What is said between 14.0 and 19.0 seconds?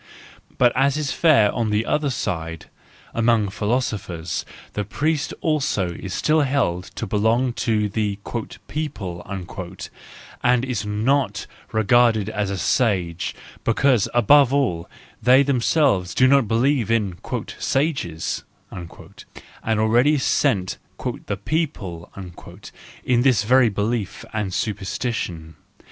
above all, they them¬ selves do not believe in" sages," and